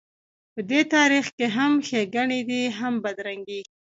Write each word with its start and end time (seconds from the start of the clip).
په 0.53 0.61
دې 0.69 0.81
تاریخ 0.95 1.25
کې 1.37 1.47
هم 1.57 1.73
ښېګڼې 1.87 2.41
دي 2.49 2.61
هم 2.79 2.93
بدرنګۍ. 3.03 3.61